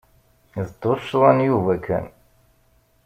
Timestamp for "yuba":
1.47-1.75